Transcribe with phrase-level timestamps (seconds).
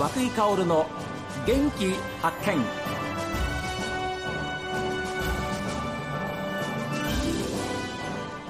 [0.00, 0.86] 和井薫の
[1.46, 1.90] 元気
[2.22, 2.56] 発見。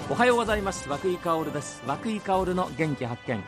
[0.08, 0.88] おはようございます。
[0.88, 1.82] 和井薫です。
[1.88, 3.42] 和久井薫の元気発見。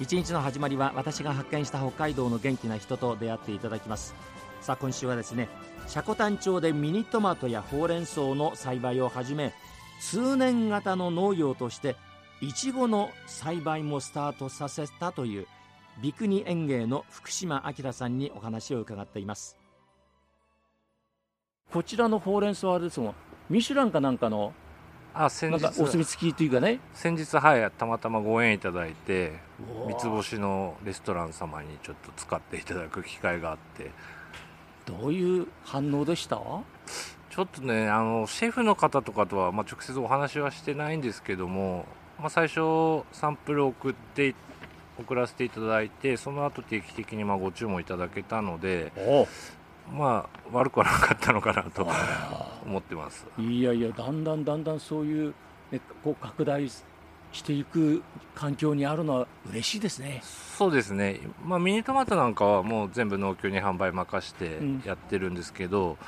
[0.00, 4.14] 一日の始まりは私が発見した北海道の元気な人と出会っていただきます。
[4.62, 5.50] さあ今週はですね
[5.86, 9.52] 積丹町でミニトマトやほうれん草の栽培をはじめ
[10.00, 11.96] 通年型の農業として
[12.40, 15.46] いちごの栽培もスタートさせたという
[16.02, 19.56] 三国園芸の福島明さんにお話を伺っています。
[21.72, 23.14] こちらのほうれん草はですもん
[23.48, 24.52] ミシュランかなんかの
[25.12, 26.80] あ先日なんかお墨付きというかね。
[26.92, 29.38] 先日はいたまたまご縁いただいて
[29.86, 33.90] 三つ星のレストラン様にちょっと使っていただく機会があって。
[34.86, 36.36] どういう反応でした？
[36.36, 41.86] ちょっとねあのシェフの方とかとは、まあ、直接お話はしてないんですけども、
[42.18, 44.34] まあ、最初サンプルを送って
[44.98, 49.26] 送らせていただいてその後定期的にまあご注文いただけたのでお
[49.92, 51.86] まあ悪くはなかったのかなと
[52.64, 53.26] 思ってます。
[53.38, 55.34] いやいやだんだんだんだんそういう、
[55.70, 56.68] ね、こう拡大
[57.34, 58.02] していく
[58.34, 60.20] 環境にあるのは嬉しいですね。
[60.22, 64.82] そうですね、まあ、ミニトマトなんかはもう全部農協に販売任してうん。
[64.86, 65.98] やってるんですけど、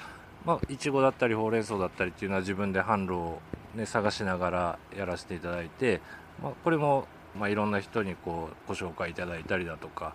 [0.44, 3.40] まあ、いちごだったりほうれん草だったりっていうのは自分で販路を、
[3.74, 6.00] ね、探しながらやらせていただいて、
[6.42, 10.14] まあ、これも、まあ、いろんな人にこうご紹介いただいたりだとか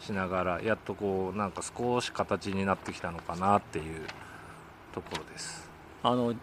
[0.00, 4.06] しながらやっとこうなんか少し形になってきたのかなっていう
[4.92, 5.68] ところです。
[6.02, 6.34] あの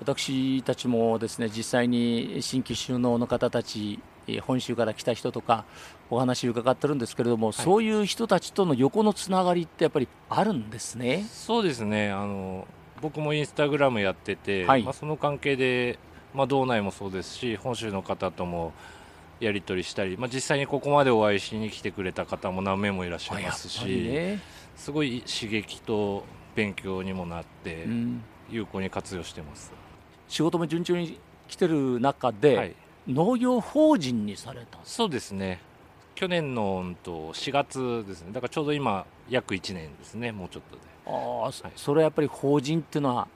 [0.00, 5.64] 私たちもですね実際に新規収納の方たちえー本州から来た人とか
[6.10, 11.26] お話伺ってるんですけれども、そういう人たちとの横のつながりってやっぱりあるんですね。
[11.30, 12.66] そうですねあの
[13.00, 15.98] 僕もインスタグラムやってて、はいまあ、その関係で、
[16.34, 18.72] まあ、道内もそうですし本州の方とも
[19.40, 24.40] やり取りしたり、まあ、実際にここまでお会いしに来てくれた方も何名もいらっしゃいますし、ね。
[24.76, 26.24] すごい刺激と
[26.54, 29.72] 勉強にもなって、うん、有効に活用してます、
[30.28, 31.18] 仕事も順調に
[31.48, 32.74] 来てる中で、はい、
[33.06, 35.60] 農業法人にされたそうですね。
[36.14, 38.32] 去年のうんと4月ですね。
[38.32, 40.32] だからちょうど今約1年ですね。
[40.32, 40.82] もうちょっとで。
[41.06, 43.28] ああ、そそれはやっぱり法人っていうのは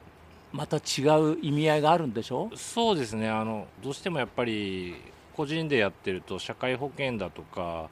[0.52, 2.50] また違う意味合いがあるんでしょ？
[2.56, 3.28] そうですね。
[3.30, 4.96] あのどうしてもやっぱり
[5.42, 7.90] 個人でやってると社会保険だとか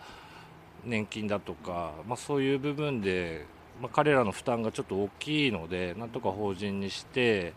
[0.84, 3.44] 年金だとか、まあ、そういう部分で、
[3.83, 7.55] まあ、彼らの負担がちょっと大きいのでなんとか法人にして、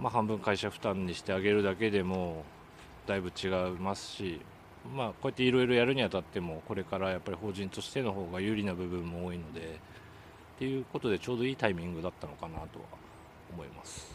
[0.00, 2.42] まあ、半分会社負担にしてあげるだけでも
[3.06, 4.40] だいぶ違いますし、
[4.96, 12.86] まあ、こうやっていろいろやるにあたってもこれからやっぱり法人としての方が有利な部分も多いのでっていうことでちょうどいいタイミングだったのかなとは
[13.52, 14.10] 思います。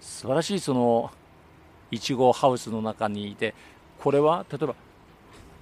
[0.00, 1.10] 素晴らしいその
[1.90, 3.54] いちごハウスの中にいて
[4.02, 4.44] これは？
[4.50, 4.74] 例えば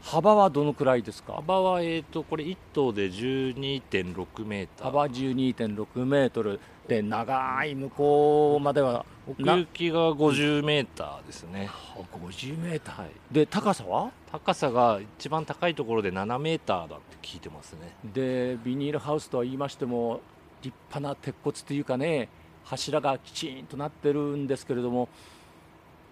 [0.00, 1.34] 幅はどのくらいですか？
[1.34, 6.60] 幅は、えー、とこれ1頭で12.6メーター幅12.6メートル。
[6.86, 11.68] で長い向こうまでは奥行きが50メーターですね、
[12.14, 13.02] 50メーター。
[13.02, 14.10] はい、で高さは？
[14.32, 17.94] 高さが一番高いところで7メーターだって聞いてますね。
[18.02, 20.22] でビニールハウスとは言いましても
[20.62, 22.30] 立派な鉄骨というかね
[22.64, 25.10] 柱がきちんとなってるんですけれども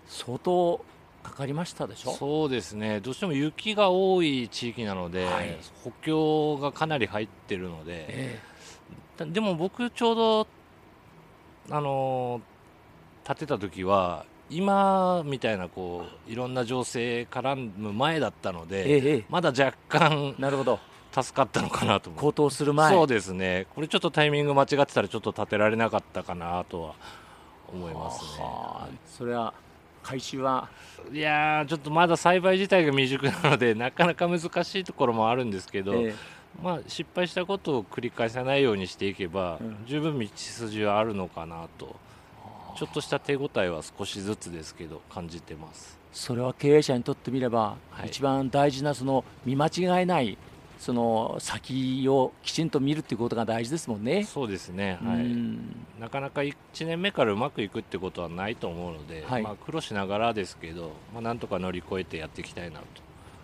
[0.06, 0.84] 相当
[1.26, 2.12] かかりましたでしょ？
[2.12, 3.00] そうですね。
[3.00, 5.56] どうしても雪が多い地域なので、はい。
[5.84, 8.38] 補強がかなり入ってるのでえ
[9.16, 10.47] だでも僕ちょうど
[11.70, 20.78] あのー建てた時は今みたいなこういろんな情勢絡む前だったのえで、えええまだ若干なるほど。
[21.12, 22.93] 助かったのかなと高騰する前。
[22.93, 26.94] そうですね、これちょっとタイミング間違ってたら、ちょっと立てられなかったかなとは
[27.72, 29.54] 思いますはあそれは
[30.06, 30.69] 開始は？
[31.11, 31.19] ね。
[31.19, 36.15] いやー、ちょっとまだ栽培自体が未熟なので、 なかなか難しいところもあるんですけど、ええ
[36.62, 41.97] まあ、失敗したことを繰り返さないようにしていけば、うん十分道筋はあるのかなと、
[42.77, 45.99] ちょっとした手応えは少しずつですけど、感じてます。
[46.12, 50.38] それは経営者にとってみれば、はい一番大事なその見間違いない
[50.78, 54.25] その先をきちんと見るっていうことが大事ですもんね。
[54.25, 55.87] そうですね、うはい、ん。
[55.99, 56.55] なかなか1
[56.87, 59.43] 年目からうまくいくってことはないと思うので、はい。
[59.43, 62.84] まあ、苦労しながらですけど、まあ、なんとか乗り越えてやっていきたいなと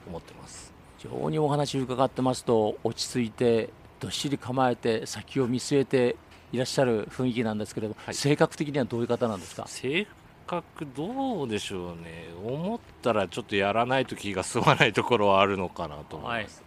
[0.06, 0.73] 思ってます。
[0.99, 6.17] 非常にお話を伺ってますと落ち着いてどっしり構えて先を見据えて
[6.52, 8.14] いらっしゃる雰囲気なんですけれども、はい。
[8.14, 9.64] 性格的にはどういう方なんですか？
[9.67, 10.06] 性
[10.46, 12.26] 格どうでしょうね。
[12.44, 16.58] 思ったらちょっとやらないと気が済まないところはあるのかなと思います。
[16.61, 16.67] ね、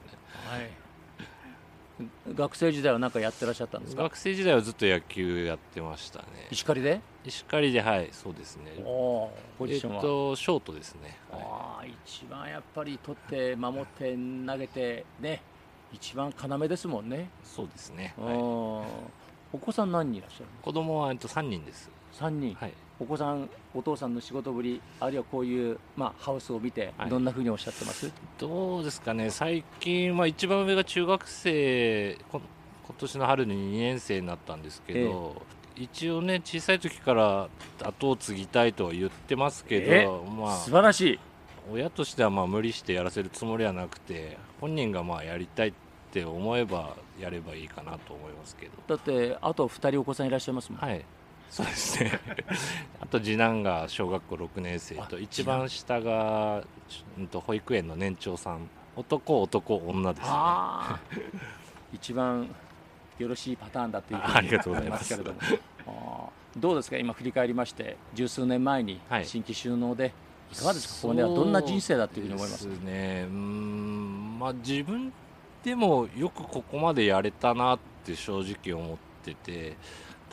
[2.35, 4.03] 学生時代は何かやってらっしゃったんですか？
[4.03, 6.25] 学生時代はずっと野球やってましたね。
[6.51, 6.99] 石狩で？
[7.23, 8.83] 石狩ではいそうですね。
[8.83, 14.13] おポジションは、えっとショートですね、はああ一番やっぱり取って守って
[14.45, 15.41] 投げてね
[15.93, 18.35] 一番要ですもんね、そうですね、うんはい、
[19.53, 21.89] お子さん何人いらっしゃる子供はえっと3人です。
[22.19, 27.09] 3人、はいお子さんお父さんの仕事ぶりあるいはこういう、まあ、ハウスを見てはい。
[27.09, 29.29] どんなふうにおっしゃってます、どうですかね。
[29.29, 32.41] 最近は一番上が中学生こ
[32.87, 35.41] 今年の春に2年生になったんですけど、
[35.75, 37.49] 一応ね小さい時から
[37.83, 41.19] 後を継ぎたいとは言ってますけえどまあ素晴らしい。
[41.71, 45.73] 親としてはまあ無理してやらせるつもりはなくて本人がまあやりたいっ
[46.11, 48.71] て思えばやればいいかなと思いますけど。
[48.87, 51.03] だってあと2人お子さんいらっしゃいますもん、はい
[51.49, 52.19] そうですね。
[53.01, 56.63] あと次男が小学校6年生あと一番下が、
[57.17, 58.69] うんと保育園の年長さん。
[58.95, 60.33] 男男女ですね。
[61.93, 62.47] 一番
[63.17, 65.13] よろしいパターンだというふうにあ ありがとうございます。
[65.13, 65.35] 思けれ
[65.85, 66.33] ども。
[66.57, 66.97] どうですか？
[66.97, 69.25] 今振り返りまして十数年前にはい。
[69.25, 70.13] 新規収納で
[70.51, 73.25] いかがですか、ここではどんな人生だというふうに思いますね。
[73.27, 74.39] うーん。
[74.39, 75.11] まあ自分
[75.63, 79.75] でもよくここまでやれたなって正直思ってて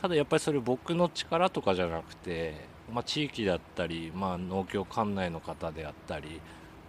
[0.03, 2.55] ただやっぱりそれ僕の力とかじゃなくて、
[2.93, 6.41] まあ、地域だったり、まあ、農協管内の方であったり、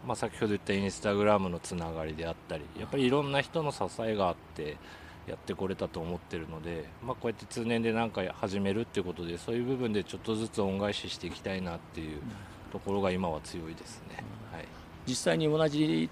[0.05, 4.79] まあ、先ほど言ったインスタグラムのつながりであったりやっぱりいろんな人の支えがあって
[5.29, 12.19] やってこれたと思ってるので、まあ、こうやって通年で何か始めるっていうことでそういう部分でちょっとずつ恩返ししていきたいなっていう
[12.73, 14.25] ところが今は強いですね。
[14.51, 14.67] はい
[15.07, 16.09] 実際に同じ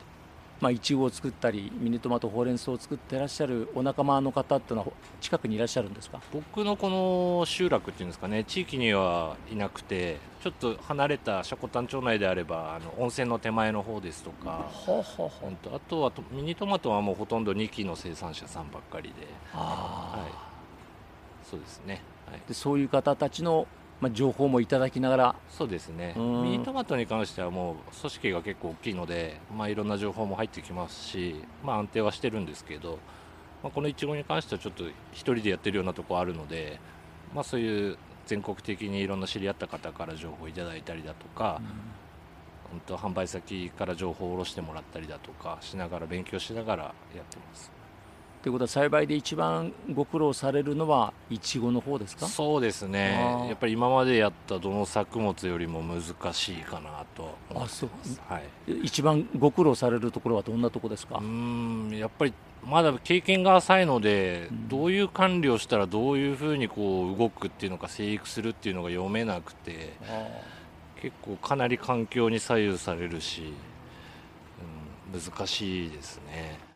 [0.62, 6.20] まあ、いちごを作ったりミニトマトほうれん草を作ってらっしゃるお仲間の方っていうのは近くにいらっしゃるんですか？
[6.32, 19.26] 僕のこの集落っていうんですかね地域にはいなくてちょっと離れた積丹町内であればあの温泉の手前の方ですとかほうほうほうんとあとはとミニトマトはもうほとんど2期の生産者さんばっかりで。
[19.52, 20.52] はい。
[21.50, 22.00] そうですね、
[22.30, 23.66] はい、でそういう方たちの、
[24.02, 25.34] まあ、情報もいただきながら。
[25.48, 26.14] そうですね。
[26.16, 26.42] うん。
[26.42, 32.98] ミニトマトに関してはもう組織が結構大きいので、まあ、いろんな情報も入ってきますし、まあ、安定はしてるんですけど、
[33.62, 36.80] まあ、このいちごに関してはちょっと一人でやってるようなところあるので、
[37.32, 37.96] まあ、そういう
[38.26, 41.60] 全国的にいろんな知り合った方から情報いただいたりだとか、
[42.70, 46.82] 本当販売先から情報を下ろしてもらったりだとかしながら勉強しながら
[47.14, 47.70] やってます
[48.42, 52.26] ということは栽培で一番ご苦労されるのはいちごの方ですか？
[52.26, 53.48] そうですあねー。
[53.50, 56.02] やっぱり今までやったどの作物よりも難
[56.34, 58.20] しいかなとあそうます。
[58.28, 58.42] はい。
[58.82, 61.18] 一番ご苦労されるところはどんなとこですか？
[61.18, 62.34] うーんやっぱり
[62.66, 64.68] まだ経験が浅いので、うん。
[64.68, 69.92] どういう管理をしたらどういうふうにこう動くっていうのか生育するっていうのが読めなくて
[71.00, 73.52] 結構かなり環境に左右されるし、
[75.14, 76.71] うん、難しいですね。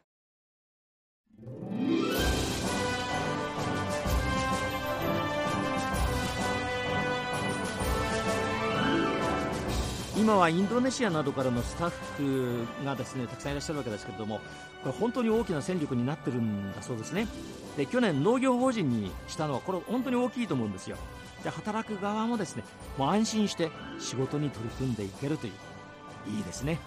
[10.26, 14.40] 今はインドネシアなどからのスタッフがですねたくさんいらっしゃるわけですけれども
[14.82, 17.28] これ本当に大きな戦力になってるんだそうですね。
[17.76, 20.96] で去年農業法人にしたのはこれ本当に大きいと思うんですよ。
[21.44, 22.64] で働く側もですね
[22.98, 23.70] もう安心して
[24.00, 25.52] 仕事に取り組んでいけるという。
[26.36, 26.80] いいですね。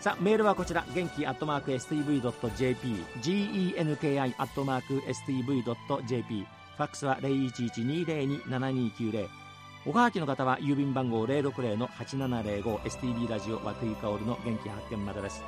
[0.00, 0.86] さあメールはこちら。
[0.94, 6.46] 元気アットマーク STV.jp genki アットマーク STV.jp
[6.78, 9.28] ファックスは0112027290
[9.86, 15.42] おはがきの方は郵便番号 060-8705STB ラジオ和久井薫の元気発見までです。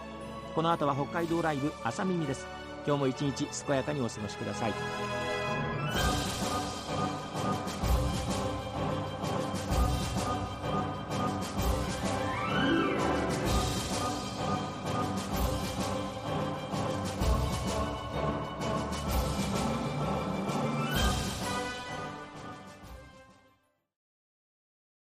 [0.54, 2.46] この後は北海道ライブ朝耳です。
[2.86, 5.31] 今日も一日健やかにお過ごしください。